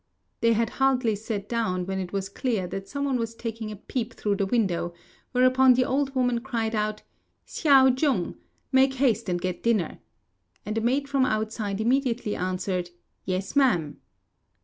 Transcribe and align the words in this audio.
They 0.39 0.53
had 0.53 0.71
hardly 0.81 1.15
sat 1.15 1.47
down 1.47 1.85
when 1.85 1.99
it 1.99 2.11
was 2.11 2.27
clear 2.27 2.65
that 2.65 2.87
some 2.87 3.05
one 3.05 3.19
was 3.19 3.35
taking 3.35 3.71
a 3.71 3.75
peep 3.75 4.15
through 4.15 4.37
the 4.37 4.47
window; 4.47 4.95
whereupon 5.31 5.75
the 5.75 5.85
old 5.85 6.15
woman 6.15 6.39
cried 6.39 6.73
out, 6.73 7.03
"Hsiao 7.45 7.91
jung! 8.01 8.33
make 8.71 8.95
haste 8.95 9.29
and 9.29 9.39
get 9.39 9.61
dinner," 9.61 9.99
and 10.65 10.75
a 10.75 10.81
maid 10.81 11.07
from 11.07 11.23
outside 11.23 11.79
immediately 11.79 12.35
answered 12.35 12.89
"Yes, 13.25 13.55
ma'am." 13.55 14.01